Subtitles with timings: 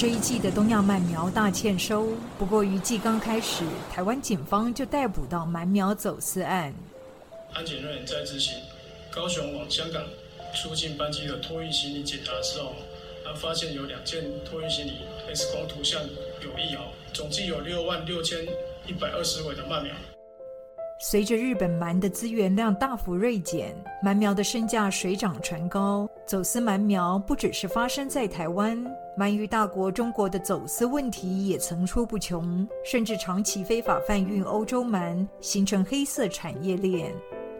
[0.00, 2.06] 这一季的东亚鳗苗大欠收，
[2.38, 6.72] 不过于季刚开始，台湾警方就逮捕到鳗苗走私案。
[7.52, 8.54] 安检人员在执行
[9.10, 10.02] 高雄往香港
[10.54, 12.72] 出境班机的托运行李检查的时候，
[13.22, 14.92] 他发现有两件托运行李
[15.34, 16.00] X 光图像
[16.40, 16.80] 有异哦，
[17.12, 18.38] 总计有六万六千
[18.86, 19.92] 一百二十尾的鳗苗。
[21.02, 28.78] 随着日本鳗的资源量大幅锐减，鳗苗的身价水涨船高，走私鳗苗不只是发生在台湾。
[29.16, 37.10] 鳗鱼大国中国的走私问题也层出不穷，甚至长期非法贩运欧洲鳗，形成黑色产业链。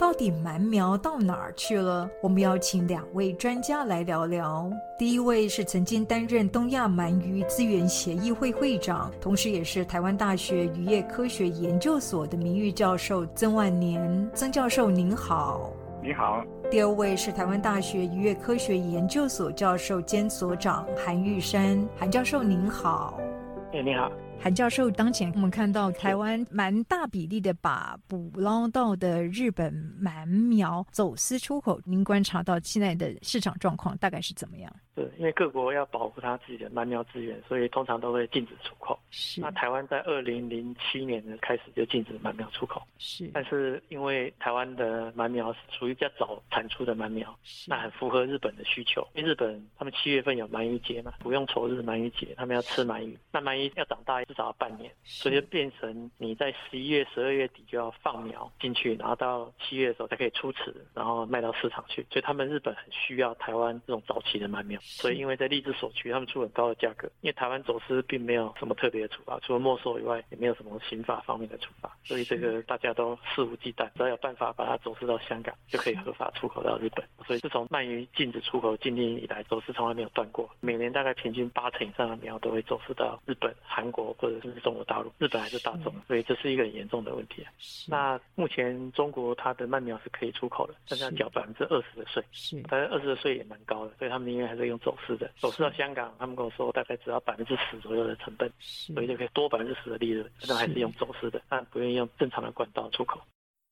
[0.00, 2.08] 到底鳗苗到哪儿去了？
[2.22, 4.70] 我们要请两位专家来聊聊。
[4.98, 14.30] 第一位是曾经担任东亚鳗鱼资源协议会会长，同时也是台湾大学渔业科学研究所的名誉教授曾万年。
[14.32, 15.70] 曾教授您好。
[16.02, 16.42] 你好。
[16.70, 23.20] 第二位是台湾大学渔业科学研究所教授兼所长韩玉山，韩教授您好。
[23.74, 24.10] 哎，你好。
[24.42, 29.70] 韩教授，当前我们看到台湾蛮大比例的把捕捞到的日本
[30.02, 34.74] 鳗苗走私出口，您观察到现在的市场状况大概是怎么样？
[34.94, 38.98] 对，因为各国要保护它自己的鳗苗资源，所以通常都会禁止出口。
[39.10, 39.42] 是。
[39.42, 42.82] 那台湾在二零零七年呢开始就禁止鳗苗出口。
[42.98, 43.30] 是。
[43.34, 47.34] 但是因为台湾的鳗苗是属于比较早产出的鳗苗，
[47.66, 49.06] 那很符合日本的需求。
[49.14, 53.18] 因为日本他们七月份有鳗鱼节嘛，不用愁日鳗鱼节，他们要吃鳗鱼。
[53.30, 54.22] 那鳗鱼要长大。
[54.30, 62.06] 至少要半年，所以就变成你在十一月、十二月底就要放苗进去，然后到七月的时候才可以出池，然后卖到市场去。
[62.08, 67.10] 所以他们日本很需要台湾这种早期的鳗苗，所以因为在荔枝所区，他们出很高的价格。
[67.22, 77.04] 因为台湾走私并没有什么特别的处罚，除了没收以外，也没有什么刑法方面的处罚，所以这个大家都肆无忌惮，只要有办法把它走私到香港，就可以合法出口到日本。
[77.26, 84.14] 所以自从鳗鱼禁止出口禁令以来，走私从来没有断过，每年大概平均八成以上的苗都会走私到日本、韩国。
[84.20, 87.42] 或者是中国大陆，日本还是大众，所以这是一个很严重的问题。
[87.88, 103.18] 那目前中国它的鳗苗是可以出口的，但是要缴百分之二十的税，是，但是二十的税也蛮高的，所以他们宁愿还是用走私的，走私到香港，他们跟我说大概只要百分之十左右的成本，所以就可以多百分之十的利润，但还是用走私的，但不愿意用正常的管道出口。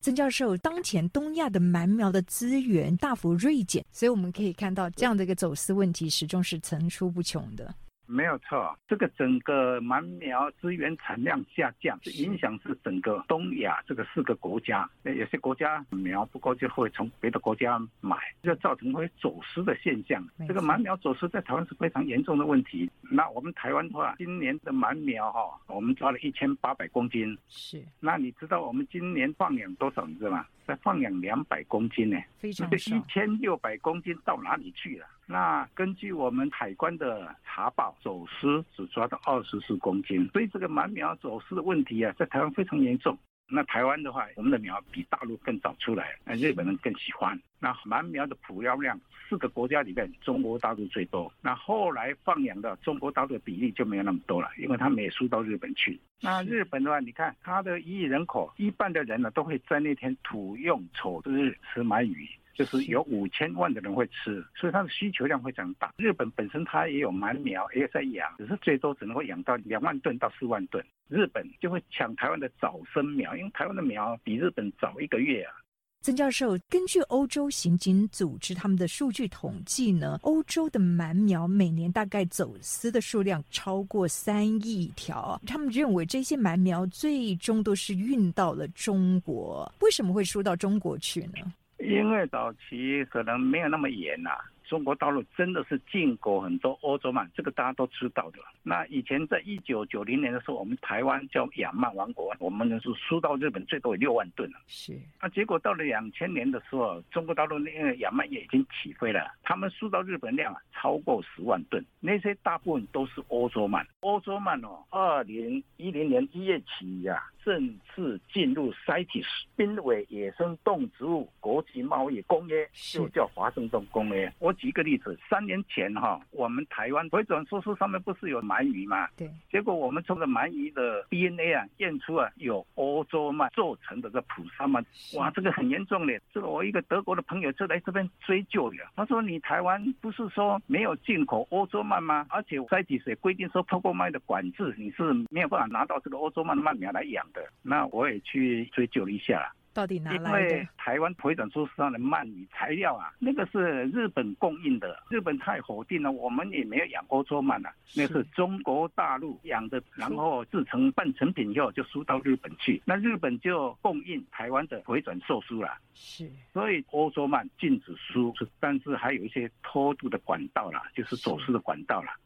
[0.00, 7.74] 曾教授，当前东亚的鳗苗的资源大幅锐减，所以我们可以看到这样的一个走私问题始终是层出不穷的。
[8.10, 14.88] 没有错，这个整个鳗苗资源产量下降，影响是整个东亚这个四个国家。
[15.02, 20.26] 有些国家苗不够，就会从别的国家买，就造成会走私的现象。
[20.48, 22.90] 这个鳗苗走私在台湾是非常严重的问题。
[23.02, 27.36] 那我们台湾的话，今年的鳗苗哈，我们抓了一千八百公斤。
[27.48, 27.82] 是。
[28.00, 30.06] 那你知道我们今年放养多少？
[30.06, 30.46] 你知道吗？
[30.68, 32.94] 在放养两百公斤呢，非常少。
[32.94, 35.06] 一千六百公斤到哪里去了？
[35.24, 43.16] 那根据我们海关的查报，走私只抓到二十四公斤，所以这个鳗苗走私的问题啊，在台湾非常严重。
[43.50, 47.38] 那台湾的话，我们的苗比大陆更早出来，那日本人更喜欢。
[47.58, 51.32] 那鳗苗的捕捞量，四个国家里面，中国大陆最多。
[51.40, 55.98] 那后来放养的中国大陆的比例就没有那么多了，因为他们也输到日本去。
[56.20, 62.28] 那日本的话，你看它的一亿人口，一半的人呢都会在那天土用丑日吃鳗鱼。
[62.58, 65.94] 就是有五千万的人会吃，所以它的需求量会长大。
[65.96, 70.84] 日本本身它也有鳗苗，也在养，只是最多只能够养到两万吨到四万吨。
[71.08, 75.54] 日本就会抢台湾的早生苗，因为台湾的苗比日本早一个月啊。
[76.00, 85.40] 曾教授，根据欧洲刑警组织他们的数据统计呢，欧洲的鳗苗每年大概走私的数量超过三亿条。
[85.46, 91.52] 他们认为这些鳗苗最终都是运到了中国，为什么会输到中国去呢？
[91.78, 94.30] 因为早期可能没有那么严呐。
[94.68, 98.38] 中国大陆真的是进口很多欧洲鳗，这个大家都知道的。
[98.62, 104.58] 那以前在一九九零年的时候，我们台湾叫亚鳗王国，我们是输到日本最多有六万吨了。
[104.66, 104.92] 是。
[105.22, 113.82] 那结果到了两千年的时候，中国大陆那个亚鳗也已经起飞了，他们输到日本量啊超过十万吨，那些大部分都是欧洲鳗。
[114.00, 119.24] 欧洲鳗哦，二零一零年一月起呀，正式进入 CITES
[119.56, 124.30] 濒危野生动植物国际贸易公约，就叫华盛顿公约。
[124.38, 129.08] 我举个例子，三年前哈，我们台湾回转寿司上面不是有鳗鱼嘛？
[129.16, 129.30] 对。
[129.50, 134.84] 结果我们从这鳗鱼的 DNA 啊验出啊有欧洲鳗做成的这普萨鳗，
[135.16, 136.20] 哇，这个很严重的。
[136.32, 142.26] 这个我一个德国的朋友就来这边追究了，他说你台湾不是说没有进口欧洲鳗吗？
[142.28, 147.40] 而且在几水规定说透过鳗的管制，你是没有办法拿到这个欧洲鳗的鳗苗来养的。
[147.62, 149.52] 那我也去追究了一下。
[149.78, 150.26] 到底哪来的？
[150.26, 165.78] 因为台湾回转寿司上的鳗鱼材料啊，那个是日本供应的，日本太否定了，我们也没有养欧洲鳗啊，那是中国大陆养的，然后制成半成品以后就输到日本去，那日本就供应台湾的回转寿司了。
[165.94, 172.16] 是，所以欧洲鳗禁止输，但是还有一些偷渡的管道啦，就是走私的管道啦。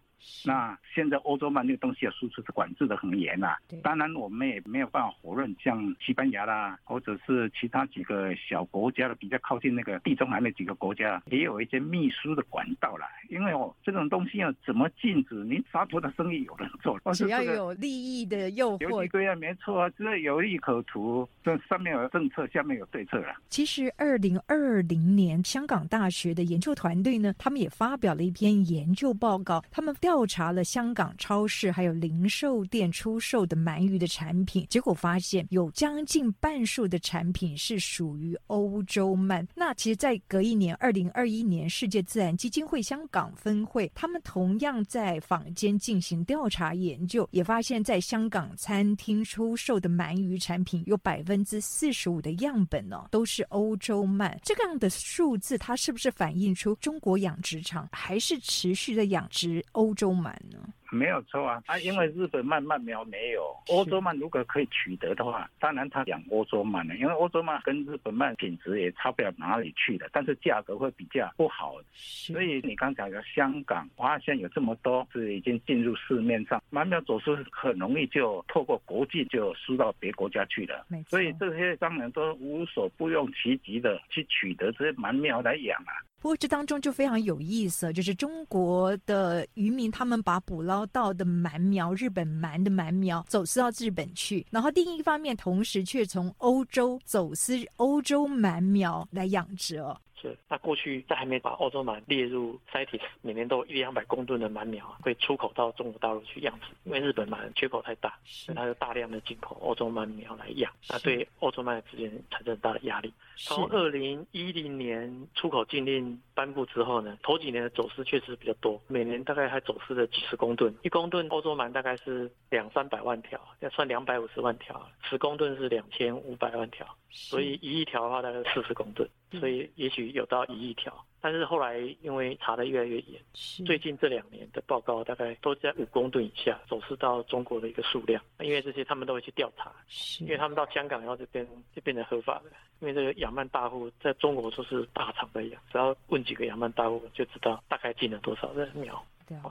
[0.44, 13.06] 那现在欧洲鳗那个东西的输出是管制的很严啊，当然我们也没有办法否认，像西班牙啦，或者是其他几个小国家的比较靠近那个地中海那几个国家，也有一些秘书的管道啦。
[13.30, 15.34] 因为哦，这种东西要怎么禁止？
[15.44, 23.34] 您沙土的生意有人做，只要有利益的诱惑，对啊，没错啊，这有利可图，这上面有政策，下面有对策了。
[23.48, 30.11] 其实，二零二零年香港大学的研究团队呢，他们也发表了一篇研究报告，他们调。
[30.12, 39.46] 调查了香港超市还有零售店出售的鳗鱼的产品，结果发现有将近半数的产品是属于欧洲鳗。
[39.54, 54.36] 那其实，在隔一年，二零二一年，世界自然基金会香港分会，他们同样在坊间进行调查研究，也发现，在香港餐厅出售的鳗鱼产品有百分之四十五的样本呢，都是欧洲鳗。
[54.42, 60.01] 这样的数字，它是不是反映出中国养殖场还是持续的养殖欧洲？
[60.02, 60.58] 收满呢。
[60.90, 71.76] 没有错啊，啊，因为日本慢慢苗没有，欧洲鳗如果可以取得的话，当然他养欧洲鳗了，因为欧洲鳗跟日本鳗品质也差不了哪里去的，但是价格会比较不好。
[71.94, 80.84] 所以你刚讲的香港，发现有这么多是已经进入市面上，鳗苗走私很容易就透过国际就输到别国家去了。
[81.06, 85.94] 所以这些商人都无所不用其极的去取得这些鳗苗来养啊。
[86.22, 100.00] 不过这当中就非常有意思，就是中国的渔民他们把捕捞到的鳗苗，日本鳗的鳗苗走私到日本去，然后另一方面同时却从欧洲走私欧洲鳗苗来养殖哦。
[100.22, 113.12] 是，那过去在还没把欧洲鳗列入 CITES，每年都有一两百公吨的鳗苗会出口到中国大陆去养殖，因为日本鳗缺口太大，所以它就大量的进口欧洲鳗苗来养，那对欧洲鳗的资源产生很大的压力。
[113.36, 129.08] 从二零一零年出口禁令颁布之后呢，头几年的走私确实比较多，每年大概还走私了几十公吨，一公吨欧洲鳗大概是两三百万条，要算两百五十万条，十公吨是两千五百万条，所以一亿条的话大概四十公吨。
[129.40, 133.20] 所以也许有到一亿条，但是后来因为查的越来越严，
[133.64, 138.20] 最近这两年的报告大概都在五公吨以下，走私到中国的一个数量。
[138.40, 139.72] 因为这些他们都会去调查，
[140.18, 142.50] 因为他们到香港然后这边就变成合法的。
[142.80, 149.00] 因为这个养鳗大户在中国都是大厂的养，只要问几个养鳗大户就知道大概进了多少的苗。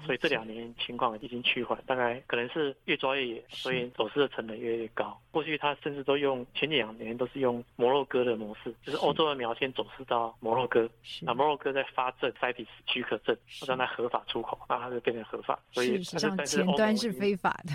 [0.05, 5.19] 所以这两年情况已经趋缓，大概可能是越抓越严，所以走私的成本越来越高。
[5.31, 10.89] 过去他甚至都用前两年都是用摩洛哥的模式，就是欧洲的苗先走私到摩洛哥，
[11.21, 13.35] 那摩洛哥再发证 CITES 许可证，
[13.67, 15.59] 让它合法出口，那它就变成合法。
[15.71, 17.73] 所以但是前端是非法的。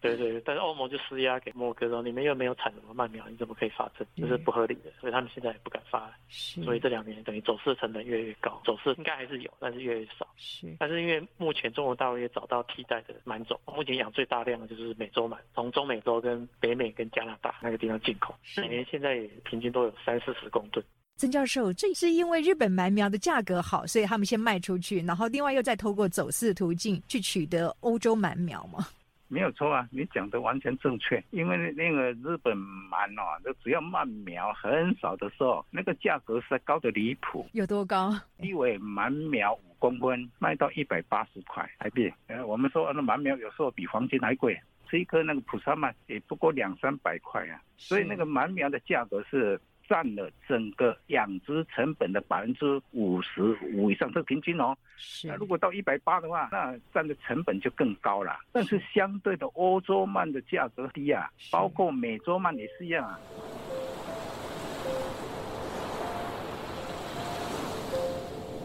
[0.00, 4.06] 对对，但是欧盟就施压给摩洛哥说，你们又没有产什么鳗苗，你怎么可以发证？
[4.16, 6.10] 这是不合理的，所以他们现在也不敢发。
[6.28, 10.26] 所以这两年等于走私成本越来越高，走私应该还是有，但是越来越少。
[10.36, 20.84] 是，但是因为目前中国大陆也找到替代的鳗种，目前养最大量的就是美洲鳗，从中美洲跟北美跟加拿大那个地方进口，每年现在也平均都有三四十公吨。
[21.16, 28.86] 曾教授，这是因为日本鳗苗的价格好，所以他们先卖出去，然后另外又再透过走私途径去取得欧洲鳗苗吗？
[29.28, 31.22] 没有错啊，你讲的完全正确。
[31.30, 37.46] 因为那个日本鳗哦，就只要鳗苗很少的时候，那个价格是高的离谱。
[37.52, 38.12] 有多高？
[38.38, 42.12] 一尾鳗苗五公分卖到一百八十块台币。
[42.26, 44.58] 呃，我们说那鳗苗有时候比黄金还贵，
[44.88, 47.60] 吃一颗那个普萨鳗也不过两三百块啊。
[47.76, 49.60] 所以那个鳗苗的价格是。
[49.88, 53.42] 占了整个养殖成本的百分之五十
[53.72, 54.76] 五以上，这是平均哦。
[55.24, 58.38] 那如果到一百八的话，那占的成本就更高了。
[58.52, 63.18] 但是相对的，欧洲鳗的价格低啊，包括美洲鳗也是一样啊。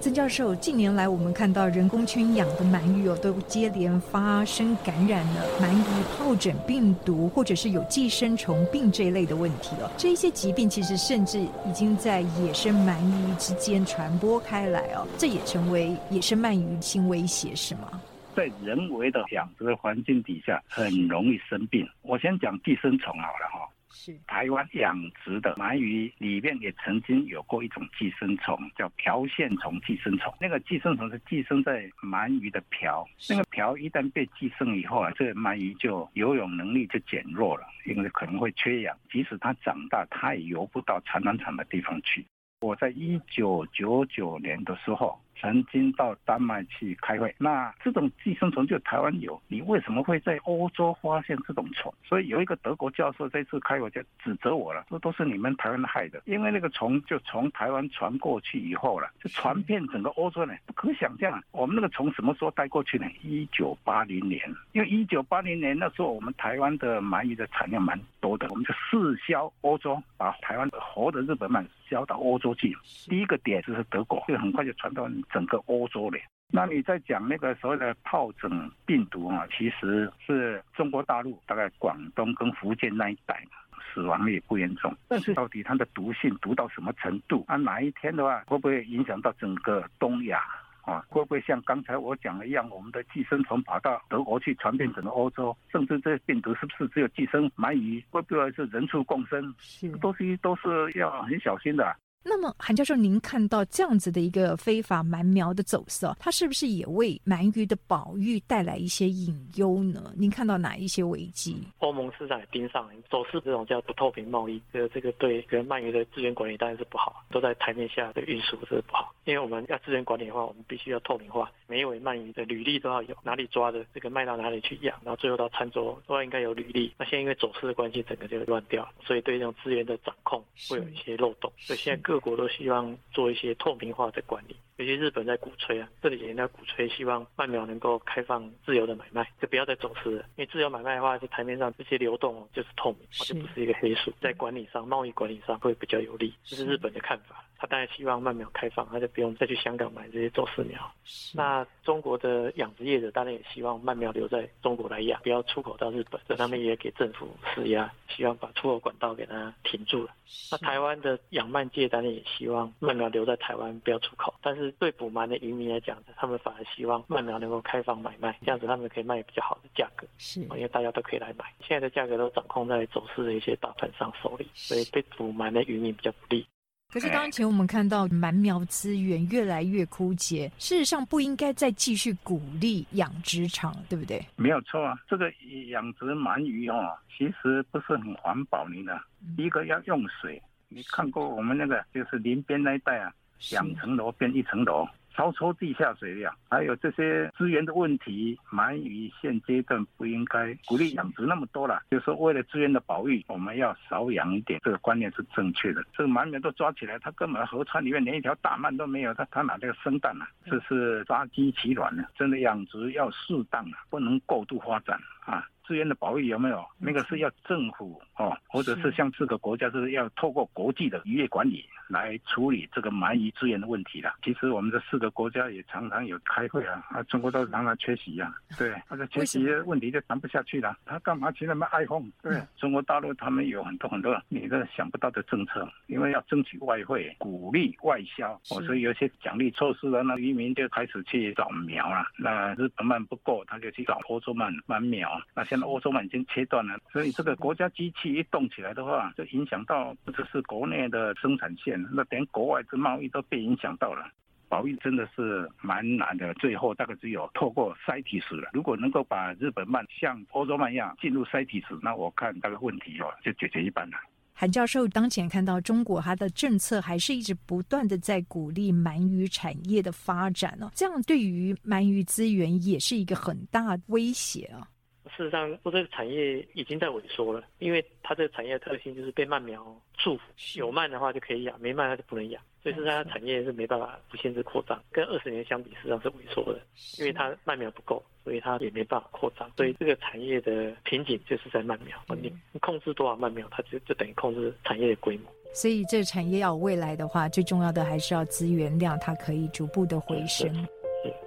[0.04, 9.90] 曾教授，近年来我们看到人工圈养的鳗鱼哦，都接连发生感染了鳗鱼疱疹病毒，或者是有寄生虫病这一类的问题哦。
[9.96, 18.02] 这一些疾病其实甚至已经在野生鳗鱼之间传播开来哦，这也成为野生鳗鱼新威胁，是吗？
[18.36, 21.88] 在人为的养殖环境底下，很容易生病。
[22.02, 23.63] 我先讲寄生虫好了哈。
[23.94, 30.34] 是台湾养殖的鳗鱼里面也曾经有过一种寄生虫，叫瓢线虫寄生虫。
[30.42, 38.98] 那个寄生虫是寄生在鳗鱼的瓢，那个瓢一旦被寄生以后啊，这个鳗鱼就游泳能力就减弱了，因为可能会缺氧。
[39.12, 42.26] 即使它长大，它也游不到产卵场的地方去。
[42.62, 45.18] 我在一九九九年的时候。
[45.44, 51.94] 曾经到丹麦去开会，那这种寄生虫就台湾有，你为什么会在欧洲发现这种虫？
[52.02, 61.44] 所以有一个德国教授这次开会就指责我了，说都是你们台湾害的，因为那个虫就从台湾传过去以后了，就传遍整个欧洲呢，不可想象。
[61.52, 63.06] 我们那个虫什么时候带过去呢？
[63.22, 72.74] 一九八零年，因为一九八零年那时候我们台湾的鳗鱼的产量蛮多的，我们就试销欧洲，把台湾的活的日本鳗销到欧洲去。
[73.10, 75.04] 第一个点就是德国，就很快就传到。
[75.34, 76.20] 整个欧洲的，
[76.52, 83.44] 那你在讲那个所谓的疱疹病毒啊，其实是中国大陆大概广东跟福建那一带，
[83.92, 84.96] 死亡率不严重。
[85.08, 87.44] 但是到底它的毒性毒到什么程度？
[87.48, 90.44] 啊，哪一天的话会不会影响到整个东亚
[90.84, 91.04] 啊？
[91.10, 95.58] 会不会像刚才我讲的一样，我们的寄生虫跑到德国去传遍整个欧洲？
[95.72, 98.04] 甚至这病毒是不是只有寄生鳗鱼？
[98.12, 99.54] 会不会是人畜共生？
[99.58, 101.96] 是，都是都是要很小心的。
[102.26, 110.14] 那么，韩教授，您看到这样子的一个非法鳗苗的走私，它是不是也为鳗鱼的保育带来一些隐忧呢？
[110.16, 111.58] 您看到哪一些危机？
[111.80, 119.14] 欧盟市场也盯上走私这种叫不透明贸易，这个这个对跟鳗鱼的资源管理当然是不好，都在台面下的运输这是不好。
[119.26, 126.94] 因为我们要资源管理的话，我们必须要透明化，每一尾鳗鱼的履历都要有，哪里抓的，这个卖到哪里去养，然后最后到餐桌都要应该有履历。
[126.98, 131.52] 那现在因为走私的关系，整个就乱掉，所以对这种资源的掌控会有一些漏洞。
[131.58, 140.26] 所以现在各国都希望做一些透明化的管理，尤其日本在鼓吹啊，这里也在鼓吹，希望曼苗能够开放自由的买卖，就不要再走私了。
[140.36, 147.44] 因为自由买卖的话，就台面上这些流动就是透明，就不是一个黑数，在管理上、贸易管理上会比较有利，这是日本的看法。
[147.64, 150.92] 他当然希望鳗苗开放，他就不用再去香港买这些走私苗。
[151.34, 156.20] 那中国的养殖业者当然也希望鳗苗留在中国来养，不要出口到日本。
[156.28, 160.12] 这他们也给政府施压，希望把出口管道给它停住了。
[160.52, 164.34] 那台湾的养鳗界当然也希望鳗苗留在台湾，不要出口。
[164.42, 170.06] 但是对捕鳗的渔民来讲，他们反而希望鳗苗能够开放买卖，这样子他们可以卖比较好的价格。
[170.18, 171.46] 是，因为大家都可以来买。
[171.62, 176.46] 现在的价格都掌控在走私的一些大盘商手里，所以对捕鳗的渔民比较不利。
[176.94, 184.24] 可是当前我们看到鳗苗资源越来越枯竭，事实上不应该再继续鼓励养殖场，对不对？
[184.36, 185.26] 没有错啊，这个
[185.72, 189.02] 养殖鳗鱼哦，其实不是很环保的。
[189.38, 193.12] 一个要用水，你看过我们那个就是林边那一带啊，
[193.50, 194.88] 两层楼变一层楼。
[195.16, 201.82] 超抽地下水量，还有这些资源的问题，鳗鱼现阶段不应该鼓励养殖那么多了。
[201.92, 205.84] 就是，为了资源的保育，我们要少养一点，这个观念是正确的。
[205.94, 210.26] 这个鳗苗都抓起来，它根本河川里面连一条大鳗都没有，它它哪这个生蛋呢？
[210.46, 212.04] 这是杀鸡取卵呢。
[212.16, 215.48] 真的养殖要适当啊，不能过度发展啊。
[215.66, 216.62] 资源的保育有没有？
[216.78, 224.14] 那个是要政府哦，或者是像这个国家是要透过国际的渔业管理来处理这个鳗鱼资源的问题的。
[224.22, 228.36] 其实我们这四个国家也常常有开会啊，啊，中国都常常缺席啊。
[228.58, 230.78] 对，那个缺席问题就谈不下去了。
[230.84, 232.12] 他干嘛去那么爱哄？
[232.22, 242.06] 对，中国大陆他们有很多很多你都想不到的政策，因为要争取外汇，鼓励外销，所以有些奖励措施了，那渔民就开始去找苗了。
[242.18, 245.13] 那日本鳗不够，他就去找欧洲鳗鳗苗。
[245.36, 254.10] 那现在欧洲鳗已经切断了，所以这个国家机器一动起来的话，就影响到不只是国内的生产线，那连国外的贸易都被影响到了。
[254.50, 258.52] 保育真的是蛮难的，最后大概只有透过筛体史了。
[258.54, 263.98] 如果能够把日本鳗像欧洲鳗一样进入筛体史，那我看这个问题哦就解决一半了。
[264.32, 274.68] 韩教授当前看到中国它的政策还是一直不断的在鼓励鳗鱼产业的发展哦，这样对于鳗鱼资源也是一个很大威胁啊。
[275.16, 279.64] 事实上，说这个产业已经在萎缩了，因为它这个产业的特性就是被鳗苗
[279.98, 282.42] 束缚，有鳗的话就可以养，没鳗它就不能养。
[282.62, 286.60] 所以是它产业是没办法不限制扩张，跟二十年相比，实际上是萎缩的，
[286.98, 289.52] 因为它麦苗不够，所以它也没办法扩张。
[289.58, 295.30] 所以这个产业的瓶颈就是在麦苗，你控制多少麦苗，它就就等于控制产业的规模。
[295.54, 300.66] 所以这个产业要有未来的话，最重要的还是要资源量，它可以逐步的回升。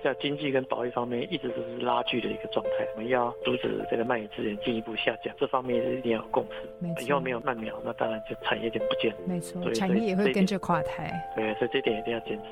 [0.03, 2.87] 在经济跟保育方面，一直都是拉锯的一个状态。
[2.95, 7.05] 我们要阻止这个蔓延资源进一步下降，这方面是一定要有共识。
[7.05, 9.19] 以后没有蔓苗，那当然就产业就不见了。
[9.27, 11.13] 没错，产业也会跟着垮台。
[11.35, 12.45] 对，所以这点一定要坚持。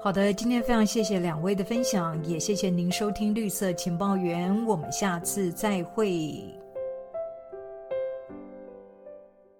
[0.00, 6.12] 好的，今天非常谢谢两位的分享，也谢谢您收听绿色情报员，我们下次再会。